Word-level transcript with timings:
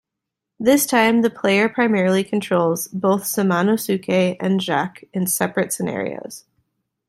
This 0.59 0.87
time 0.87 1.21
the 1.21 1.29
player 1.29 1.69
primarily 1.69 2.23
controls 2.23 2.87
both 2.87 3.21
Samanosuke 3.21 4.35
and 4.39 4.59
Jacques 4.59 5.03
in 5.13 5.27
separate 5.27 5.71
scenarios. 5.71 6.43